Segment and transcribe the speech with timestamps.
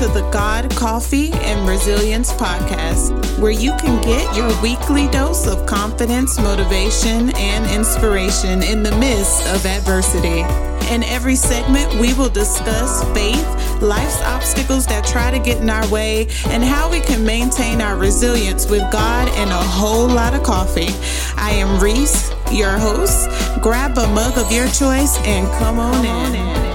[0.00, 5.66] to the God Coffee and Resilience podcast, where you can get your weekly dose of
[5.66, 10.40] confidence, motivation, and inspiration in the midst of adversity.
[10.90, 13.46] In every segment, we will discuss faith,
[13.82, 17.98] life's obstacles that try to get in our way, and how we can maintain our
[17.98, 20.94] resilience with God and a whole lot of coffee.
[21.36, 23.28] I am Reese, your host.
[23.60, 26.69] Grab a mug of your choice and come on in.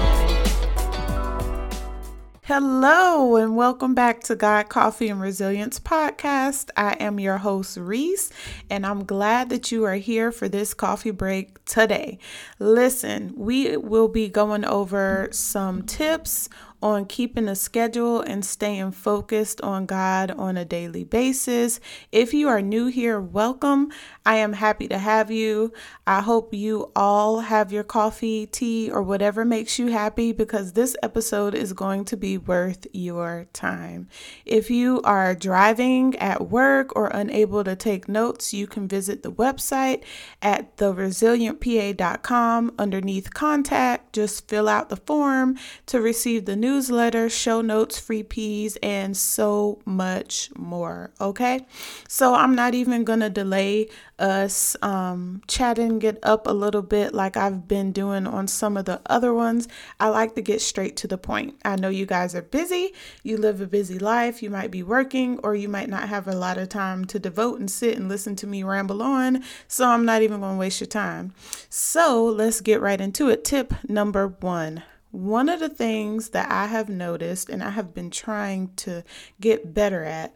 [2.48, 6.70] Hello, and welcome back to God Coffee and Resilience Podcast.
[6.76, 8.30] I am your host, Reese,
[8.70, 12.20] and I'm glad that you are here for this coffee break today.
[12.60, 16.48] Listen, we will be going over some tips
[16.86, 21.80] on keeping a schedule and staying focused on God on a daily basis.
[22.12, 23.90] If you are new here, welcome.
[24.24, 25.72] I am happy to have you.
[26.06, 30.96] I hope you all have your coffee, tea, or whatever makes you happy because this
[31.02, 34.08] episode is going to be worth your time.
[34.44, 39.32] If you are driving at work or unable to take notes, you can visit the
[39.32, 40.04] website
[40.40, 44.12] at theresilientpa.com underneath contact.
[44.12, 49.80] Just fill out the form to receive the newsletter, show notes, free peas, and so
[49.86, 51.10] much more.
[51.18, 51.64] Okay,
[52.06, 57.34] so I'm not even to delay us um, chatting it up a little bit like
[57.34, 59.68] I've been doing on some of the other ones.
[59.98, 61.54] I like to get straight to the point.
[61.64, 65.40] I know you guys are busy, you live a busy life, you might be working,
[65.42, 68.36] or you might not have a lot of time to devote and sit and listen
[68.36, 69.42] to me ramble on.
[69.66, 71.32] So I'm not even to waste your time.
[71.70, 73.44] So let's get right into it.
[73.44, 74.82] Tip number one.
[75.16, 79.02] One of the things that I have noticed and I have been trying to
[79.40, 80.34] get better at,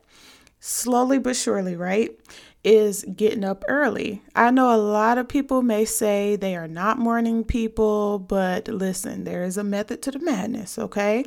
[0.58, 2.18] slowly but surely, right?
[2.62, 4.22] is getting up early.
[4.34, 9.24] I know a lot of people may say they are not morning people, but listen,
[9.24, 11.24] there is a method to the madness, okay?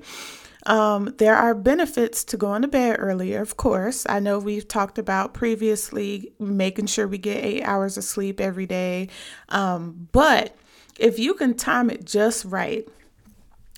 [0.66, 4.06] Um, there are benefits to going to bed earlier, of course.
[4.08, 8.66] I know we've talked about previously making sure we get eight hours of sleep every
[8.66, 9.10] day.
[9.50, 10.56] Um, but
[11.00, 12.88] if you can time it just right,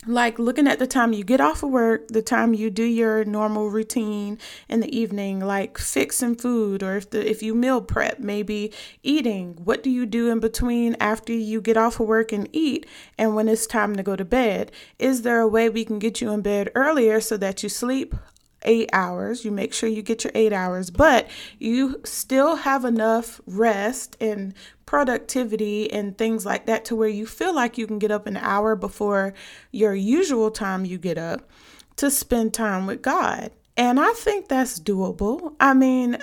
[0.08, 3.26] like looking at the time you get off of work, the time you do your
[3.26, 4.38] normal routine
[4.70, 8.72] in the evening, like fixing food, or if the if you meal prep, maybe
[9.04, 9.58] eating.
[9.64, 12.86] What do you do in between after you get off of work and eat,
[13.18, 14.72] and when it's time to go to bed?
[15.00, 18.16] Is there a way we can get you in bed earlier so that you sleep
[18.66, 19.46] eight hours.
[19.46, 21.28] You make sure you get your eight hours, but
[21.60, 24.54] you still have enough rest and
[24.86, 28.38] productivity and things like that to where you feel like you can get up an
[28.38, 29.34] hour before
[29.72, 31.50] your usual time you get up
[31.96, 33.52] to spend time with God.
[33.78, 35.54] And I think that's doable.
[35.60, 36.18] I mean,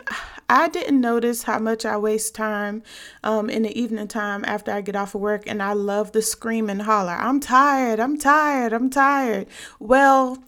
[0.49, 2.83] I didn't notice how much I waste time
[3.23, 6.23] um, in the evening time after I get off of work, and I love the
[6.23, 7.13] scream and holler.
[7.13, 9.49] I'm tired, I'm tired, I'm tired.
[9.79, 10.43] Well,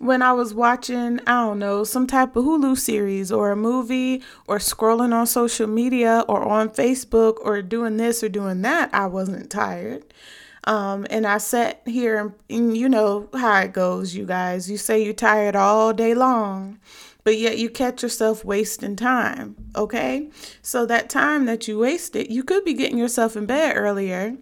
[0.00, 4.22] when I was watching, I don't know, some type of Hulu series or a movie
[4.46, 9.06] or scrolling on social media or on Facebook or doing this or doing that, I
[9.08, 10.04] wasn't tired.
[10.64, 14.70] Um, and I sat here and, and you know how it goes, you guys.
[14.70, 16.78] You say you're tired all day long,
[17.22, 19.54] but yet you catch yourself wasting time.
[19.76, 20.30] Okay.
[20.62, 24.38] So that time that you wasted, you could be getting yourself in bed earlier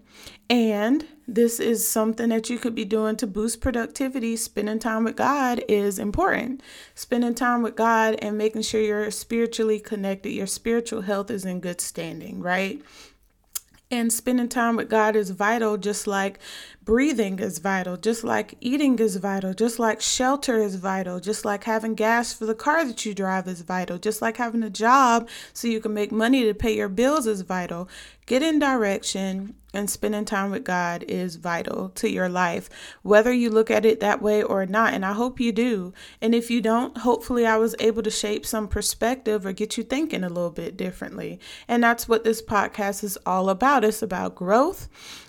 [0.48, 4.34] and this is something that you could be doing to boost productivity.
[4.34, 6.62] Spending time with God is important.
[6.94, 11.61] Spending time with God and making sure you're spiritually connected, your spiritual health is in
[11.61, 12.81] good standing, right?
[13.91, 16.38] And spending time with God is vital, just like
[16.83, 21.65] breathing is vital, just like eating is vital, just like shelter is vital, just like
[21.65, 25.28] having gas for the car that you drive is vital, just like having a job
[25.53, 27.88] so you can make money to pay your bills is vital.
[28.27, 32.71] Get in direction and spending time with God is vital to your life,
[33.03, 34.95] whether you look at it that way or not.
[34.95, 35.93] And I hope you do.
[36.23, 39.84] And if you don't, hopefully I was able to shape some perspective or get you
[39.84, 41.38] thinking a little bit differently.
[41.67, 43.85] And that's what this podcast is all about.
[43.85, 44.88] It's about growth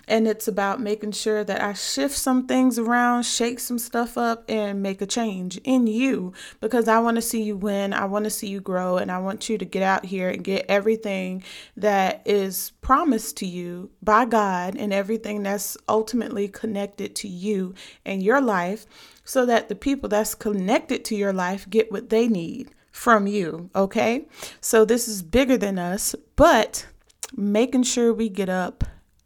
[0.09, 4.43] and it's about making sure that I shift some things around, shake some stuff up,
[4.49, 7.93] and make a change in you because I want to see you win.
[7.93, 10.43] I want to see you grow, and I want you to get out here and
[10.43, 11.43] get everything
[11.77, 17.73] that is promised to you by God and everything that's ultimately connected to you
[18.05, 18.85] and your life
[19.23, 23.69] so that the people that's connected to your life get what they need from you.
[23.75, 24.27] Okay.
[24.61, 26.87] So this is bigger than us, but
[27.35, 28.83] making sure we get up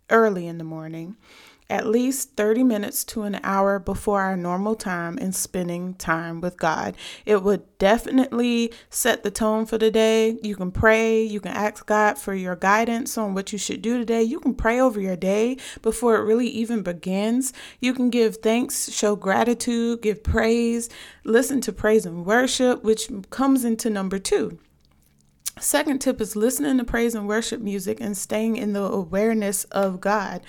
[0.10, 1.16] early in the morning
[1.74, 6.56] at least 30 minutes to an hour before our normal time and spending time with
[6.56, 6.96] God.
[7.26, 10.38] It would definitely set the tone for the day.
[10.44, 13.98] You can pray, you can ask God for your guidance on what you should do
[13.98, 14.22] today.
[14.22, 17.54] You can pray over your day before it really even begins.
[17.80, 20.92] You can give thanks, show gratitude, give praise,
[21.24, 24.60] listen to praise and worship, which comes into number two.
[25.60, 30.02] Second tip is listening to praise and worship music and staying in the awareness of
[30.02, 30.42] God.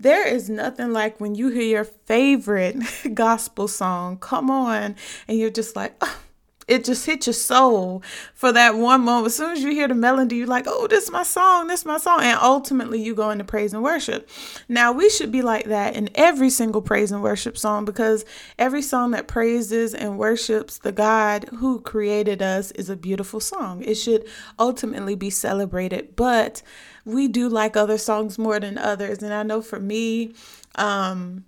[0.00, 2.76] There is nothing like when you hear your favorite
[3.14, 4.96] gospel song come on
[5.28, 6.18] and you're just like, oh,
[6.66, 8.02] it just hits your soul
[8.32, 9.26] for that one moment.
[9.26, 11.80] As soon as you hear the melody, you're like, oh, this is my song, this
[11.80, 12.22] is my song.
[12.22, 14.28] And ultimately, you go into praise and worship.
[14.68, 18.24] Now, we should be like that in every single praise and worship song because
[18.56, 23.82] every song that praises and worships the God who created us is a beautiful song.
[23.82, 24.26] It should
[24.58, 26.14] ultimately be celebrated.
[26.14, 26.62] But
[27.04, 29.22] we do like other songs more than others.
[29.22, 30.34] And I know for me,
[30.76, 31.44] um,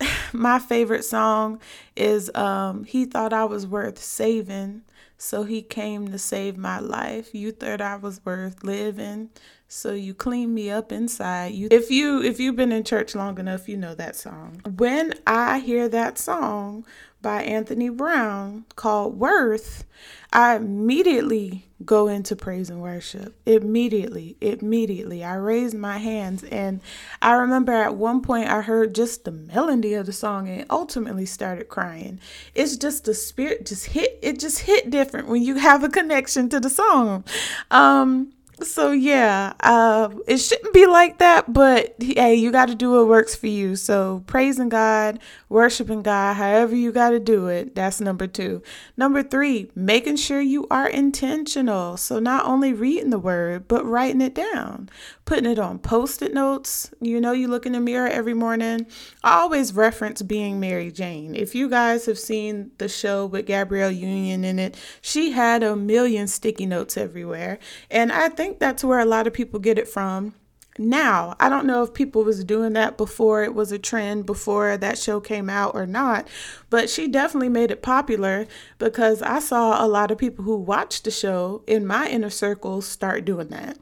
[0.32, 1.60] my favorite song
[1.94, 4.82] is um, He Thought I Was Worth Saving,
[5.18, 7.34] so He came to save my life.
[7.34, 9.30] You thought I was worth living,
[9.68, 11.54] so you clean me up inside.
[11.54, 14.60] You if you if you've been in church long enough, you know that song.
[14.76, 16.84] When I hear that song,
[17.26, 19.84] by Anthony Brown called Worth,
[20.32, 23.34] I immediately go into praise and worship.
[23.46, 25.24] Immediately, immediately.
[25.24, 26.44] I raise my hands.
[26.44, 26.80] And
[27.20, 31.26] I remember at one point I heard just the melody of the song and ultimately
[31.26, 32.20] started crying.
[32.54, 36.48] It's just the spirit just hit, it just hit different when you have a connection
[36.50, 37.24] to the song.
[37.72, 38.32] Um,
[38.62, 43.08] so yeah, uh, it shouldn't be like that, but hey, you got to do what
[43.08, 43.76] works for you.
[43.76, 45.18] So praising God,
[45.48, 47.74] worshiping God, however you got to do it.
[47.74, 48.62] That's number two.
[48.96, 51.96] Number three, making sure you are intentional.
[51.96, 54.88] So not only reading the word, but writing it down,
[55.26, 56.90] putting it on post-it notes.
[57.00, 58.86] You know, you look in the mirror every morning.
[59.22, 61.34] I always reference being Mary Jane.
[61.34, 65.76] If you guys have seen the show with Gabrielle Union in it, she had a
[65.76, 67.58] million sticky notes everywhere,
[67.90, 70.32] and I think think that's where a lot of people get it from
[70.78, 71.34] now.
[71.40, 74.98] I don't know if people was doing that before it was a trend before that
[74.98, 76.28] show came out or not,
[76.70, 78.46] but she definitely made it popular
[78.78, 82.86] because I saw a lot of people who watched the show in my inner circles
[82.86, 83.78] start doing that.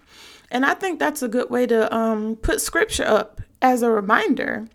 [0.50, 4.66] And I think that's a good way to um, put scripture up as a reminder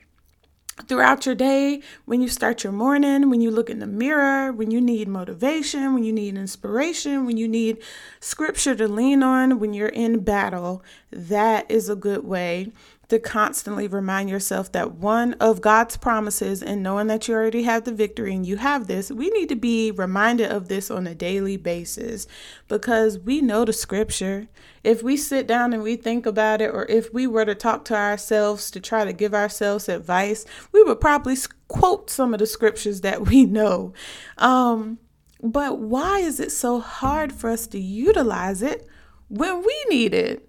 [0.87, 4.71] throughout your day, when you start your morning, when you look in the mirror, when
[4.71, 7.77] you need motivation, when you need inspiration, when you need
[8.19, 12.71] scripture to lean on, when you're in battle, that is a good way
[13.09, 17.83] to constantly remind yourself that one of God's promises and knowing that you already have
[17.83, 21.15] the victory and you have this, we need to be reminded of this on a
[21.15, 22.27] daily basis
[22.67, 24.47] because we know the scripture.
[24.83, 27.83] If we sit down and we think about it, or if we were to talk
[27.85, 31.35] to ourselves to try to give ourselves advice, we would probably
[31.67, 33.91] quote some of the scriptures that we know.
[34.37, 34.99] Um,
[35.41, 38.87] but why is it so hard for us to utilize it
[39.29, 40.48] when we need it?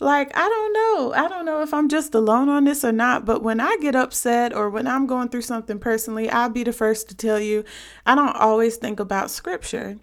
[0.00, 1.12] Like, I don't know.
[1.12, 3.96] I don't know if I'm just alone on this or not, but when I get
[3.96, 7.64] upset or when I'm going through something personally, I'll be the first to tell you
[8.06, 9.98] I don't always think about scripture.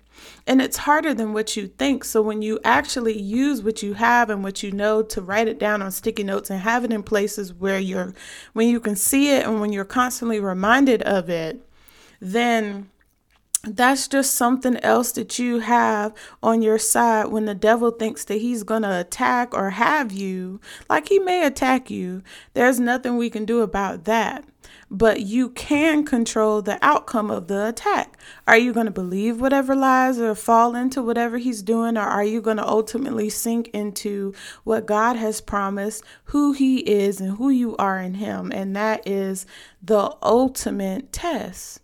[0.45, 2.03] And it's harder than what you think.
[2.03, 5.59] So when you actually use what you have and what you know to write it
[5.59, 8.13] down on sticky notes and have it in places where you're
[8.53, 11.61] when you can see it and when you're constantly reminded of it,
[12.19, 12.89] then
[13.65, 16.13] that's just something else that you have
[16.43, 20.59] on your side when the devil thinks that he's going to attack or have you.
[20.89, 22.21] Like he may attack you.
[22.53, 24.45] There's nothing we can do about that.
[24.91, 28.19] But you can control the outcome of the attack.
[28.47, 31.97] Are you going to believe whatever lies or fall into whatever he's doing?
[31.97, 37.19] Or are you going to ultimately sink into what God has promised, who he is,
[37.19, 38.51] and who you are in him?
[38.51, 39.47] And that is
[39.81, 41.81] the ultimate test.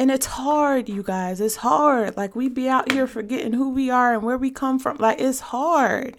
[0.00, 1.42] And it's hard, you guys.
[1.42, 2.16] It's hard.
[2.16, 4.96] Like we be out here forgetting who we are and where we come from.
[4.96, 6.16] Like it's hard.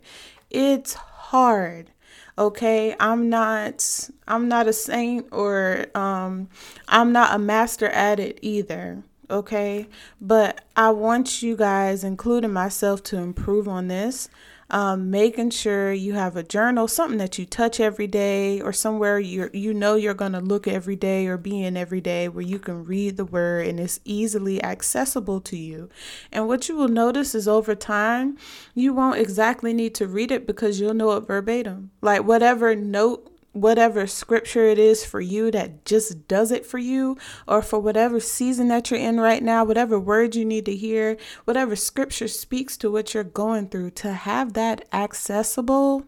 [0.51, 1.89] It's hard.
[2.37, 2.95] Okay?
[2.99, 6.47] I'm not I'm not a saint or um
[6.87, 9.01] I'm not a master at it either.
[9.31, 9.87] Okay?
[10.21, 14.29] But I want you guys, including myself, to improve on this
[14.71, 19.19] um, making sure you have a journal, something that you touch every day, or somewhere
[19.19, 22.41] you you know you're going to look every day or be in every day, where
[22.41, 25.89] you can read the word and it's easily accessible to you.
[26.31, 28.37] And what you will notice is over time,
[28.73, 31.91] you won't exactly need to read it because you'll know it verbatim.
[32.01, 37.17] Like whatever note whatever scripture it is for you that just does it for you,
[37.47, 41.17] or for whatever season that you're in right now, whatever word you need to hear,
[41.45, 46.05] whatever scripture speaks to what you're going through, to have that accessible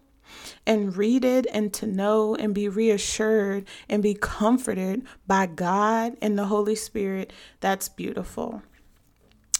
[0.66, 6.38] and read it and to know and be reassured and be comforted by God and
[6.38, 8.62] the Holy Spirit, that's beautiful.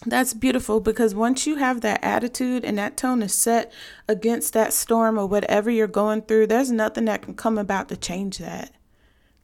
[0.06, 3.72] That's beautiful because once you have that attitude and that tone is set
[4.08, 7.96] against that storm or whatever you're going through, there's nothing that can come about to
[7.96, 8.70] change that.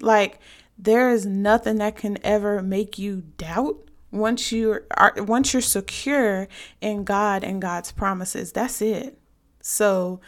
[0.00, 0.38] Like,
[0.78, 6.48] there is nothing that can ever make you doubt once you are once you're secure
[6.80, 8.52] in God and God's promises.
[8.52, 9.18] That's it.
[9.60, 10.20] So,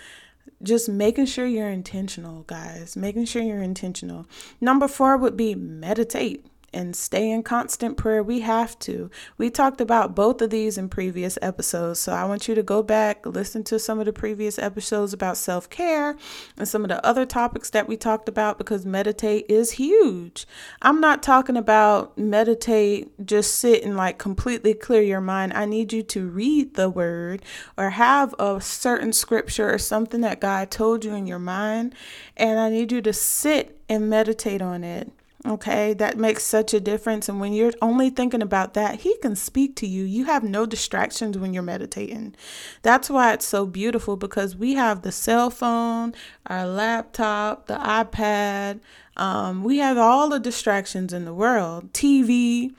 [0.62, 2.96] just making sure you're intentional, guys.
[2.96, 4.26] Making sure you're intentional.
[4.60, 8.22] Number 4 would be meditate and stay in constant prayer.
[8.22, 9.10] We have to.
[9.38, 12.00] We talked about both of these in previous episodes.
[12.00, 15.36] So I want you to go back, listen to some of the previous episodes about
[15.36, 16.16] self care
[16.56, 20.46] and some of the other topics that we talked about because meditate is huge.
[20.80, 25.52] I'm not talking about meditate, just sit and like completely clear your mind.
[25.54, 27.42] I need you to read the word
[27.76, 31.94] or have a certain scripture or something that God told you in your mind.
[32.36, 35.12] And I need you to sit and meditate on it
[35.44, 37.28] Okay, that makes such a difference.
[37.28, 40.04] And when you're only thinking about that, He can speak to you.
[40.04, 42.36] You have no distractions when you're meditating.
[42.82, 46.14] That's why it's so beautiful because we have the cell phone,
[46.46, 48.80] our laptop, the iPad.
[49.16, 52.72] Um, we have all the distractions in the world, TV.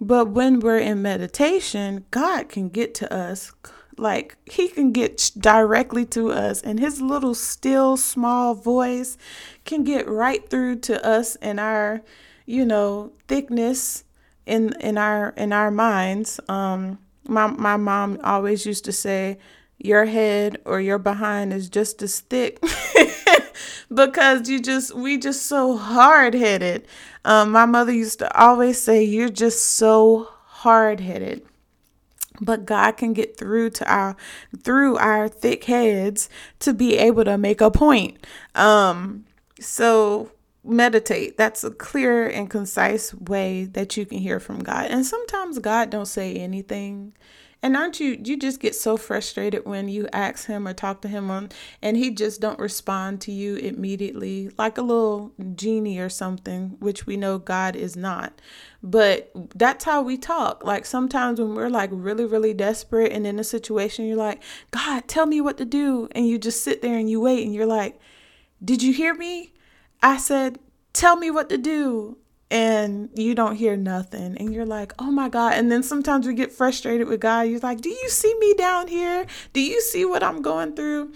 [0.00, 3.52] But when we're in meditation, God can get to us
[3.98, 9.18] like he can get directly to us and his little still small voice
[9.64, 12.02] can get right through to us and our
[12.46, 14.04] you know thickness
[14.46, 16.40] in in our in our minds.
[16.48, 19.38] Um my my mom always used to say
[19.78, 22.60] your head or your behind is just as thick
[23.94, 26.86] because you just we just so hard-headed.
[27.24, 31.47] Um my mother used to always say you're just so hard-headed
[32.40, 34.16] but God can get through to our
[34.62, 36.28] through our thick heads
[36.60, 38.26] to be able to make a point.
[38.54, 39.24] Um
[39.60, 40.30] so
[40.64, 41.36] meditate.
[41.36, 44.86] That's a clear and concise way that you can hear from God.
[44.90, 47.14] And sometimes God don't say anything.
[47.62, 51.08] And aren't you you just get so frustrated when you ask him or talk to
[51.08, 51.50] him on
[51.82, 57.06] and he just don't respond to you immediately like a little genie or something, which
[57.06, 58.40] we know God is not.
[58.82, 60.64] But that's how we talk.
[60.64, 65.08] Like sometimes when we're like really really desperate and in a situation you're like, "God,
[65.08, 67.66] tell me what to do." And you just sit there and you wait and you're
[67.66, 67.98] like,
[68.64, 69.52] "Did you hear me?"
[70.02, 70.58] I said,
[70.92, 72.18] Tell me what to do.
[72.50, 74.36] And you don't hear nothing.
[74.38, 75.54] And you're like, oh my God.
[75.54, 77.42] And then sometimes we get frustrated with God.
[77.42, 79.26] You're like, do you see me down here?
[79.52, 81.12] Do you see what I'm going through?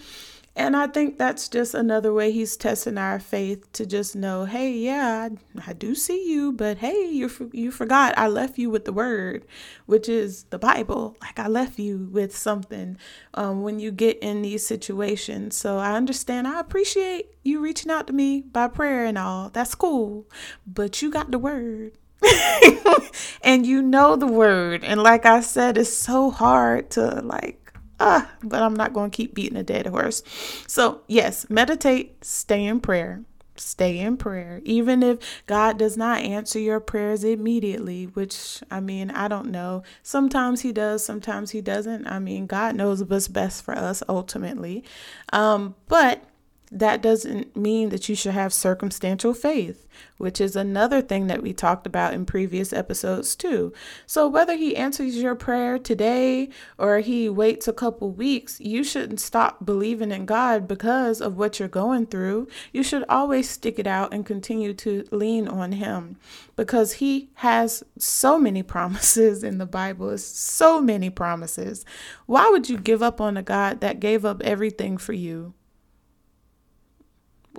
[0.55, 4.71] And I think that's just another way he's testing our faith to just know, hey,
[4.71, 8.85] yeah, I, I, do see you, but hey, you you forgot I left you with
[8.85, 9.47] the word,
[9.87, 11.17] which is the Bible.
[11.21, 12.97] Like I left you with something
[13.33, 15.57] um, when you get in these situations.
[15.57, 16.47] So I understand.
[16.47, 19.49] I appreciate you reaching out to me by prayer and all.
[19.49, 20.27] That's cool,
[20.67, 21.93] but you got the word.
[23.41, 24.83] and you know the word.
[24.83, 27.62] And like I said, it's so hard to like
[28.05, 30.23] Ah, but I'm not going to keep beating a dead horse.
[30.67, 33.23] So, yes, meditate, stay in prayer.
[33.55, 34.59] Stay in prayer.
[34.65, 39.83] Even if God does not answer your prayers immediately, which I mean, I don't know.
[40.01, 42.05] Sometimes He does, sometimes He doesn't.
[42.05, 44.83] I mean, God knows what's best for us ultimately.
[45.31, 46.25] Um, but
[46.73, 49.87] that doesn't mean that you should have circumstantial faith,
[50.17, 53.71] which is another thing that we talked about in previous episodes too.
[54.07, 56.49] So whether he answers your prayer today
[56.79, 61.59] or he waits a couple weeks, you shouldn't stop believing in God because of what
[61.59, 62.47] you're going through.
[62.71, 66.17] You should always stick it out and continue to lean on him
[66.55, 70.09] because he has so many promises in the Bible.
[70.09, 71.85] It's so many promises.
[72.25, 75.53] Why would you give up on a God that gave up everything for you?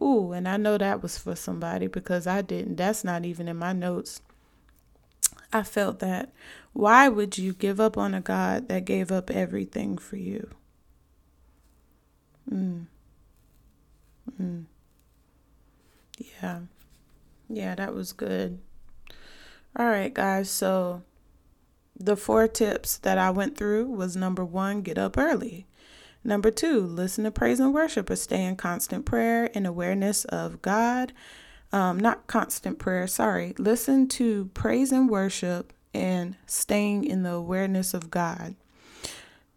[0.00, 2.76] Ooh, and I know that was for somebody because I didn't.
[2.76, 4.20] That's not even in my notes.
[5.52, 6.32] I felt that.
[6.72, 10.50] Why would you give up on a God that gave up everything for you?
[12.50, 12.86] Mm.
[14.40, 14.64] Mm.
[16.18, 16.60] Yeah.
[17.48, 18.58] Yeah, that was good.
[19.76, 20.50] All right, guys.
[20.50, 21.02] So
[21.98, 25.66] the four tips that I went through was number one, get up early.
[26.25, 30.62] Number two, listen to praise and worship or stay in constant prayer and awareness of
[30.62, 31.12] God.
[31.71, 33.54] Um, not constant prayer, sorry.
[33.59, 38.54] Listen to praise and worship and staying in the awareness of God.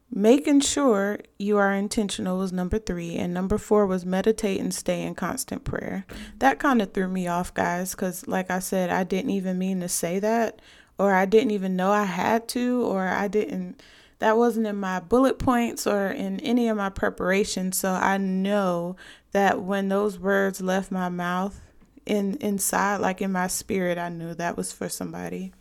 [0.09, 5.03] Making sure you are intentional was number three, and number four was meditate and stay
[5.03, 6.05] in constant prayer.
[6.39, 9.81] That kind of threw me off, guys, because, like I said, I didn't even mean
[9.81, 10.61] to say that,
[10.97, 13.81] or I didn't even know I had to, or I didn't
[14.19, 17.71] that wasn't in my bullet points or in any of my preparation.
[17.71, 18.95] So I know
[19.31, 21.61] that when those words left my mouth
[22.05, 25.53] in inside, like in my spirit, I knew that was for somebody.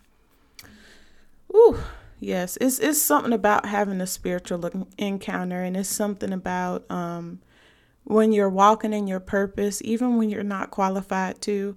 [1.55, 1.79] Ooh,
[2.19, 7.41] yes, it's it's something about having a spiritual encounter, and it's something about um,
[8.05, 11.77] when you're walking in your purpose, even when you're not qualified to,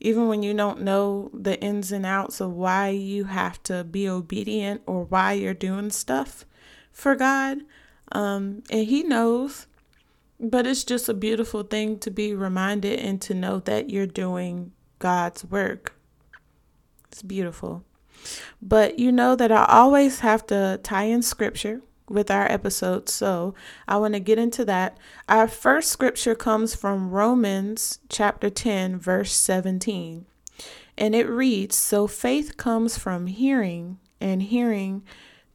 [0.00, 4.08] even when you don't know the ins and outs of why you have to be
[4.08, 6.44] obedient or why you're doing stuff
[6.92, 7.58] for God.
[8.12, 9.66] Um, and He knows,
[10.38, 14.72] but it's just a beautiful thing to be reminded and to know that you're doing
[14.98, 15.94] God's work.
[17.08, 17.84] It's beautiful.
[18.60, 23.08] But you know that I always have to tie in scripture with our episode.
[23.08, 23.54] So
[23.88, 24.96] I want to get into that.
[25.28, 30.26] Our first scripture comes from Romans chapter 10, verse 17.
[30.98, 35.02] And it reads So faith comes from hearing, and hearing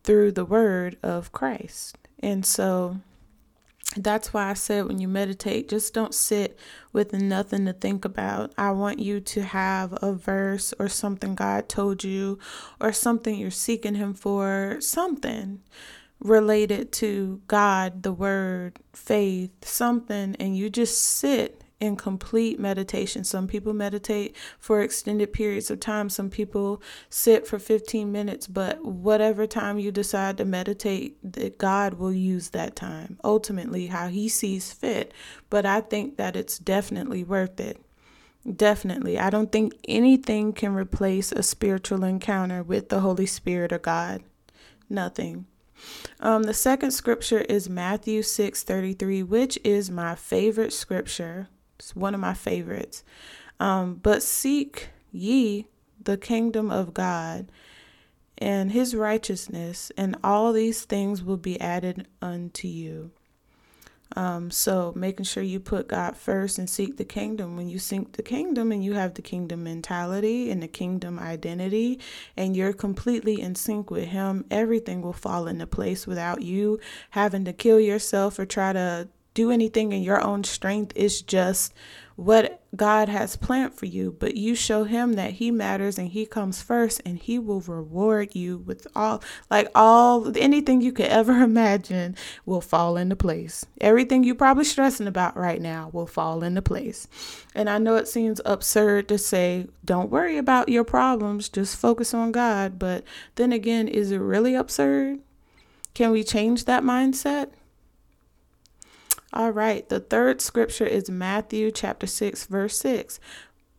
[0.03, 1.97] through the word of Christ.
[2.19, 2.97] And so
[3.97, 6.57] that's why I said when you meditate, just don't sit
[6.93, 8.53] with nothing to think about.
[8.57, 12.39] I want you to have a verse or something God told you,
[12.79, 15.61] or something you're seeking Him for, something
[16.21, 23.23] related to God, the Word, faith, something, and you just sit in complete meditation.
[23.23, 28.85] Some people meditate for extended periods of time, some people sit for 15 minutes, but
[28.85, 34.29] whatever time you decide to meditate, that God will use that time ultimately how He
[34.29, 35.11] sees fit.
[35.49, 37.81] But I think that it's definitely worth it.
[38.55, 39.19] Definitely.
[39.19, 44.23] I don't think anything can replace a spiritual encounter with the Holy Spirit or God.
[44.89, 45.45] Nothing.
[46.19, 51.47] Um, the second scripture is Matthew 6 33, which is my favorite scripture.
[51.79, 53.03] It's one of my favorites.
[53.59, 55.67] Um, but seek ye
[56.03, 57.51] the kingdom of God
[58.37, 63.11] and his righteousness, and all these things will be added unto you.
[64.15, 67.55] Um, so making sure you put God first and seek the kingdom.
[67.57, 71.99] When you seek the kingdom and you have the kingdom mentality and the kingdom identity,
[72.35, 76.79] and you're completely in sync with Him, everything will fall into place without you
[77.11, 80.91] having to kill yourself or try to do anything in your own strength.
[80.95, 81.73] It's just
[82.15, 86.25] what God has planned for you, but you show him that he matters and he
[86.25, 91.33] comes first and he will reward you with all like all anything you could ever
[91.43, 93.65] imagine will fall into place.
[93.79, 97.07] Everything you're probably stressing about right now will fall into place.
[97.53, 102.13] And I know it seems absurd to say don't worry about your problems, just focus
[102.13, 103.03] on God, but
[103.35, 105.19] then again, is it really absurd?
[105.93, 107.49] Can we change that mindset?
[109.33, 113.19] All right, the third scripture is Matthew chapter 6, verse 6.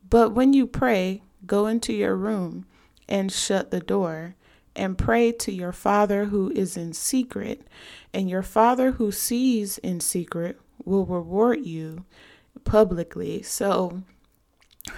[0.09, 2.65] But when you pray, go into your room
[3.07, 4.35] and shut the door
[4.75, 7.67] and pray to your Father who is in secret,
[8.11, 12.05] and your Father who sees in secret will reward you
[12.63, 13.43] publicly.
[13.43, 14.01] So,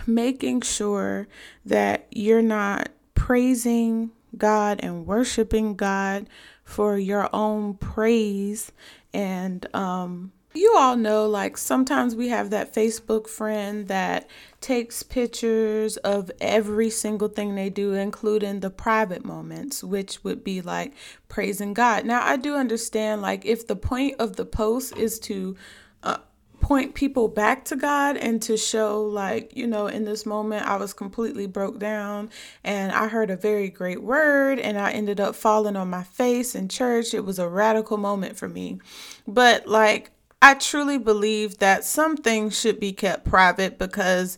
[0.07, 1.27] making sure
[1.65, 6.29] that you're not praising God and worshiping God
[6.63, 8.71] for your own praise
[9.13, 14.29] and um, you all know, like, sometimes we have that Facebook friend that
[14.61, 20.61] takes pictures of every single thing they do, including the private moments, which would be
[20.61, 20.93] like
[21.27, 22.05] praising God.
[22.05, 25.55] Now, I do understand, like, if the point of the post is to
[26.03, 26.17] uh,
[26.61, 30.77] point people back to God and to show, like, you know, in this moment, I
[30.77, 32.31] was completely broke down
[32.63, 36.55] and I heard a very great word and I ended up falling on my face
[36.55, 37.13] in church.
[37.13, 38.79] It was a radical moment for me.
[39.27, 40.09] But, like,
[40.45, 44.37] I truly believe that some things should be kept private because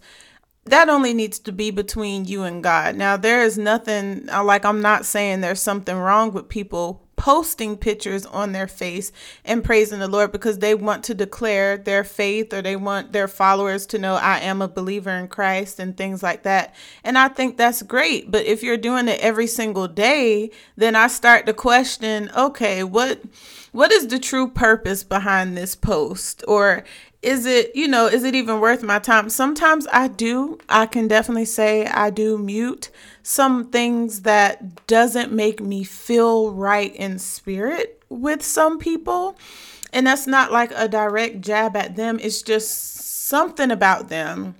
[0.63, 2.95] that only needs to be between you and God.
[2.95, 7.75] Now, there is nothing uh, like I'm not saying there's something wrong with people posting
[7.75, 9.11] pictures on their face
[9.43, 13.27] and praising the Lord because they want to declare their faith or they want their
[13.27, 16.73] followers to know I am a believer in Christ and things like that.
[17.03, 18.31] And I think that's great.
[18.31, 23.19] But if you're doing it every single day, then I start to question okay, what
[23.77, 26.43] what is the true purpose behind this post?
[26.47, 26.83] Or
[27.21, 29.29] is it you know is it even worth my time?
[29.29, 32.89] Sometimes i do i can definitely say i do mute
[33.21, 39.37] some things that doesn't make me feel right in spirit with some people.
[39.93, 42.71] And that's not like a direct jab at them it's just
[43.27, 44.55] something about them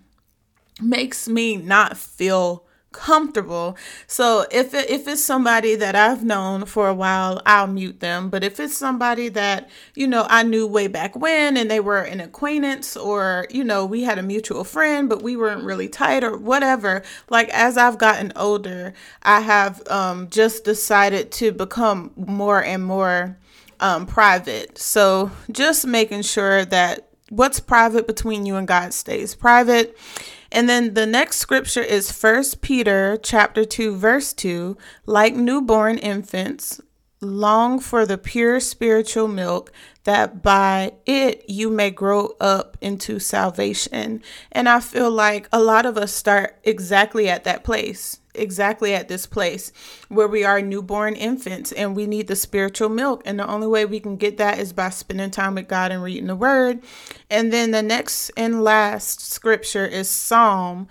[0.79, 3.77] makes me not feel comfortable.
[4.07, 8.29] So if it, if it's somebody that I've known for a while, I'll mute them.
[8.29, 12.01] But if it's somebody that you know I knew way back when, and they were
[12.01, 16.23] an acquaintance, or you know we had a mutual friend, but we weren't really tight
[16.23, 17.03] or whatever.
[17.29, 23.37] Like as I've gotten older, I have um, just decided to become more and more
[23.79, 24.77] um, private.
[24.77, 29.97] So just making sure that what's private between you and God stays private
[30.51, 36.81] and then the next scripture is First Peter chapter 2 verse 2, like newborn infants,
[37.21, 39.71] long for the pure spiritual milk
[40.07, 44.23] that by it you may grow up into salvation.
[44.53, 49.07] And I feel like a lot of us start exactly at that place exactly at
[49.07, 49.71] this place
[50.09, 53.23] where we are newborn infants and we need the spiritual milk.
[53.25, 56.03] And the only way we can get that is by spending time with God and
[56.03, 56.81] reading the word.
[57.29, 60.87] And then the next and last scripture is Psalm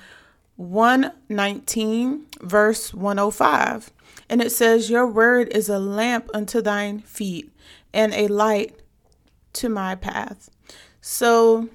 [0.56, 3.92] 119, verse 105.
[4.28, 7.52] And it says, Your word is a lamp unto thine feet
[7.94, 8.80] and a light
[9.56, 10.50] to my path.
[11.00, 11.68] So,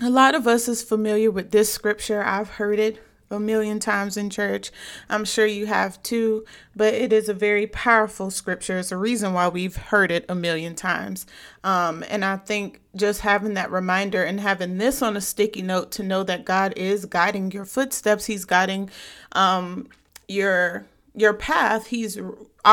[0.00, 2.22] a lot of us is familiar with this scripture.
[2.22, 4.70] I've heard it a million times in church.
[5.08, 8.78] I'm sure you have too, but it is a very powerful scripture.
[8.78, 11.26] It's a reason why we've heard it a million times.
[11.64, 15.90] Um, and I think just having that reminder and having this on a sticky note
[15.92, 18.90] to know that God is guiding your footsteps, He's guiding
[19.32, 19.88] um,
[20.26, 21.88] your your path.
[21.88, 22.18] He's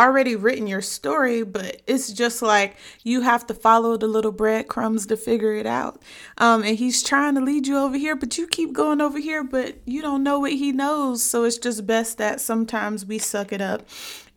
[0.03, 5.05] already written your story, but it's just like you have to follow the little breadcrumbs
[5.07, 6.01] to figure it out.
[6.37, 9.43] Um, and he's trying to lead you over here, but you keep going over here,
[9.43, 11.23] but you don't know what he knows.
[11.23, 13.87] So it's just best that sometimes we suck it up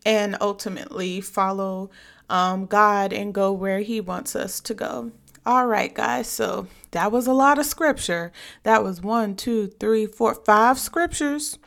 [0.05, 1.89] and ultimately follow
[2.29, 5.11] um, God and go where he wants us to go.
[5.45, 6.27] All right, guys.
[6.27, 8.31] So that was a lot of scripture.
[8.63, 11.57] That was one, two, three, four, five scriptures.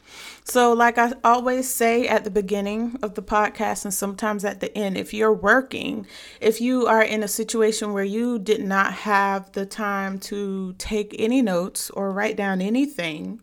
[0.44, 4.77] So, like I always say at the beginning of the podcast and sometimes at the
[4.77, 6.07] end, if you're working,
[6.40, 11.14] if you are in a situation where you did not have the time to take
[11.18, 13.40] any notes or write down anything,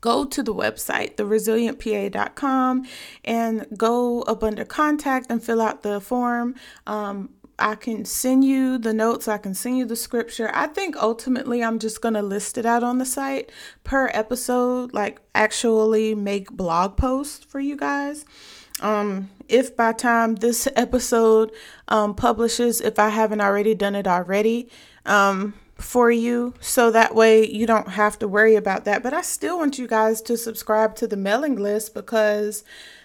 [0.00, 2.86] go to the website, theresilientpa.com,
[3.24, 6.54] and go up under contact and fill out the form.
[6.86, 7.30] Um,
[7.62, 10.50] I can send you the notes, I can send you the scripture.
[10.52, 13.52] I think ultimately I'm just going to list it out on the site
[13.84, 18.24] per episode, like actually make blog posts for you guys.
[18.80, 21.52] Um, if by time this episode
[21.86, 24.68] um, publishes, if I haven't already done it already,
[25.06, 29.04] um, for you so that way you don't have to worry about that.
[29.04, 32.64] But I still want you guys to subscribe to the mailing list because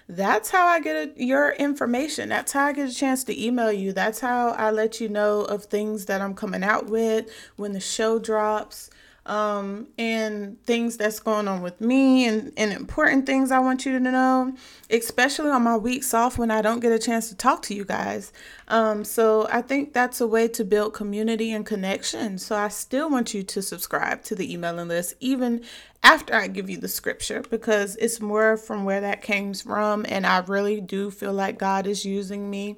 [0.09, 2.29] that's how I get a, your information.
[2.29, 3.91] That's how I get a chance to email you.
[3.91, 7.79] That's how I let you know of things that I'm coming out with when the
[7.79, 8.89] show drops
[9.27, 13.91] um, and things that's going on with me and, and important things I want you
[13.91, 14.55] to know,
[14.89, 17.83] especially on my weeks off when I don't get a chance to talk to you
[17.83, 18.31] guys.
[18.69, 22.37] Um, so I think that's a way to build community and connection.
[22.37, 25.63] So I still want you to subscribe to the emailing list, even
[26.03, 30.05] after I give you the scripture, because it's more from where that came from.
[30.07, 32.77] And I really do feel like God is using me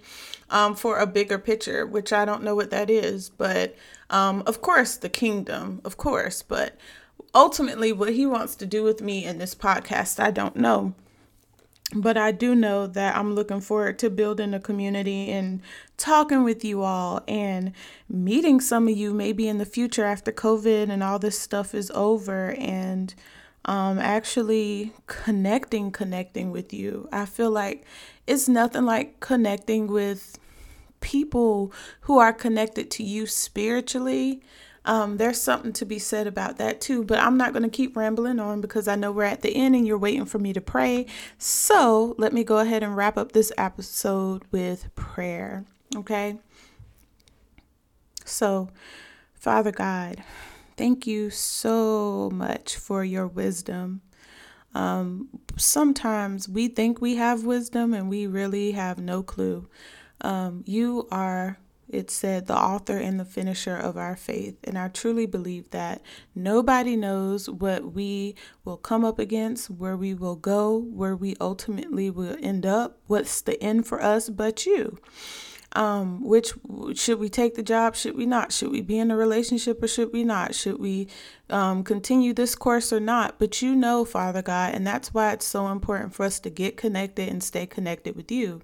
[0.49, 3.75] um, for a bigger picture, which I don't know what that is, but
[4.09, 6.77] um, of course, the kingdom, of course, but
[7.33, 10.93] ultimately, what he wants to do with me in this podcast, I don't know.
[11.93, 15.61] But I do know that I'm looking forward to building a community and
[15.97, 17.73] talking with you all and
[18.07, 21.91] meeting some of you maybe in the future after COVID and all this stuff is
[21.95, 23.15] over and
[23.65, 27.07] um, actually connecting, connecting with you.
[27.11, 27.85] I feel like
[28.25, 30.39] it's nothing like connecting with
[31.01, 34.41] people who are connected to you spiritually.
[34.85, 37.95] Um, there's something to be said about that too, but I'm not going to keep
[37.95, 40.61] rambling on because I know we're at the end and you're waiting for me to
[40.61, 41.05] pray.
[41.37, 45.65] So let me go ahead and wrap up this episode with prayer.
[45.95, 46.39] Okay.
[48.25, 48.69] So,
[49.33, 50.23] Father God,
[50.79, 53.99] thank you so much for your wisdom.
[54.73, 59.67] Um, sometimes we think we have wisdom and we really have no clue.
[60.21, 64.55] Um, you are, it said, the author and the finisher of our faith.
[64.63, 66.01] And I truly believe that
[66.33, 72.09] nobody knows what we will come up against, where we will go, where we ultimately
[72.09, 74.97] will end up, what's the end for us but you.
[75.73, 76.53] Um, which
[76.95, 77.95] should we take the job?
[77.95, 78.51] Should we not?
[78.51, 80.55] Should we be in a relationship or should we not?
[80.55, 81.07] Should we
[81.49, 83.37] um, continue this course or not?
[83.37, 86.75] But you know, Father God, and that's why it's so important for us to get
[86.75, 88.61] connected and stay connected with you.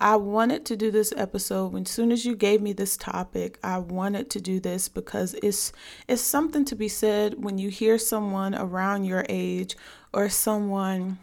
[0.00, 3.78] I wanted to do this episode when soon as you gave me this topic, I
[3.78, 5.72] wanted to do this because it's
[6.06, 9.76] it's something to be said when you hear someone around your age
[10.14, 11.18] or someone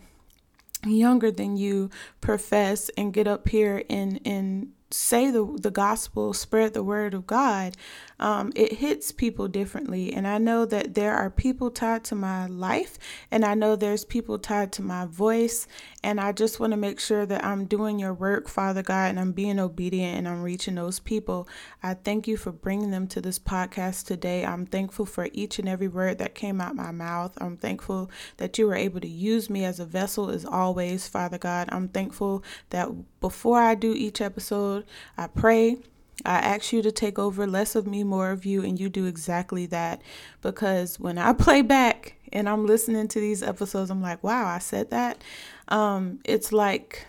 [0.85, 6.73] younger than you profess and get up here and and say the the gospel, spread
[6.73, 7.75] the word of God,
[8.19, 10.13] um, it hits people differently.
[10.13, 12.97] And I know that there are people tied to my life,
[13.29, 15.67] and I know there's people tied to my voice.
[16.05, 19.19] And I just want to make sure that I'm doing your work, Father God, and
[19.19, 21.47] I'm being obedient and I'm reaching those people.
[21.81, 24.45] I thank you for bringing them to this podcast today.
[24.45, 27.35] I'm thankful for each and every word that came out my mouth.
[27.41, 31.39] I'm thankful that you were able to use me as a vessel, as always, Father
[31.39, 31.69] God.
[31.71, 34.85] I'm thankful that before I do each episode,
[35.17, 35.79] I pray
[36.23, 39.05] I ask you to take over less of me, more of you, and you do
[39.05, 40.01] exactly that.
[40.41, 44.59] Because when I play back and I'm listening to these episodes, I'm like, wow, I
[44.59, 45.21] said that.
[45.67, 47.07] Um, it's like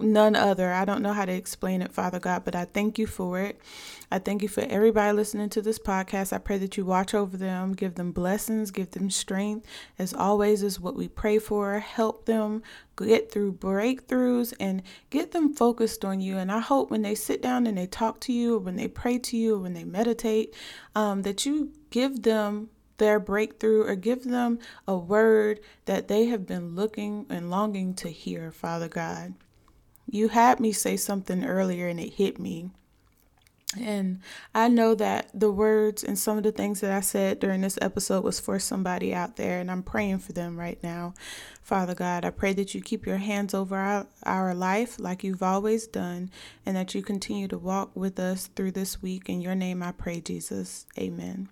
[0.00, 0.72] none other.
[0.72, 3.60] I don't know how to explain it, Father God, but I thank you for it.
[4.10, 6.32] I thank you for everybody listening to this podcast.
[6.32, 9.66] I pray that you watch over them, give them blessings, give them strength.
[9.98, 11.78] As always, is what we pray for.
[11.78, 12.62] Help them
[12.96, 16.38] get through breakthroughs and get them focused on you.
[16.38, 18.88] And I hope when they sit down and they talk to you, or when they
[18.88, 20.54] pray to you, or when they meditate,
[20.94, 26.46] um, that you give them their breakthrough or give them a word that they have
[26.46, 29.34] been looking and longing to hear, Father God.
[30.10, 32.70] You had me say something earlier and it hit me.
[33.80, 34.20] And
[34.54, 37.78] I know that the words and some of the things that I said during this
[37.82, 41.14] episode was for somebody out there, and I'm praying for them right now.
[41.60, 45.42] Father God, I pray that you keep your hands over our, our life like you've
[45.42, 46.30] always done,
[46.64, 49.28] and that you continue to walk with us through this week.
[49.28, 50.86] In your name I pray, Jesus.
[50.98, 51.48] Amen.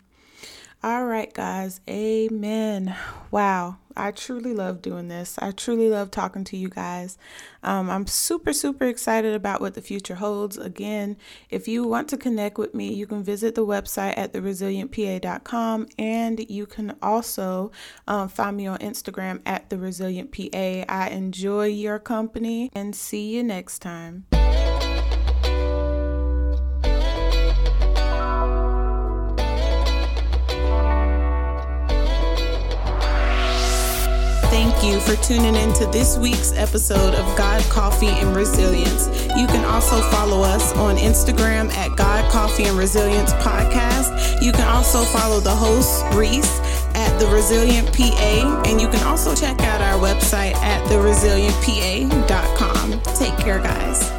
[0.84, 1.80] All right, guys.
[1.88, 2.96] Amen.
[3.30, 3.76] Wow.
[3.96, 5.38] I truly love doing this.
[5.38, 7.18] I truly love talking to you guys.
[7.62, 10.56] Um, I'm super, super excited about what the future holds.
[10.56, 11.16] Again,
[11.50, 16.50] if you want to connect with me, you can visit the website at theresilientpa.com and
[16.50, 17.70] you can also
[18.08, 20.86] um, find me on Instagram at theresilientpa.
[20.88, 24.24] I enjoy your company and see you next time.
[34.82, 39.06] You for tuning in to this week's episode of God Coffee and Resilience.
[39.36, 44.42] You can also follow us on Instagram at God Coffee and Resilience Podcast.
[44.42, 46.58] You can also follow the host, Reese,
[46.94, 53.00] at The Resilient PA, and you can also check out our website at theresilientpa.com.
[53.14, 54.12] Take care, guys.